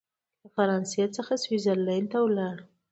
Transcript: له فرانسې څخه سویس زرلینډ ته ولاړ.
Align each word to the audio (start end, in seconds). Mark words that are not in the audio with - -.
له 0.41 0.47
فرانسې 0.55 1.03
څخه 1.17 1.33
سویس 1.43 1.61
زرلینډ 1.65 2.07
ته 2.11 2.17
ولاړ. 2.25 2.55